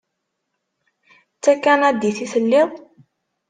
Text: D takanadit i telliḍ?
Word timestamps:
D 1.35 1.39
takanadit 1.43 2.17
i 2.25 2.27
telliḍ? 2.33 2.69